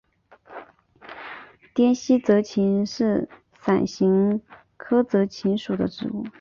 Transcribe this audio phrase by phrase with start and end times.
[1.75, 4.41] 滇西泽芹是伞形
[4.75, 6.25] 科泽芹属的植物。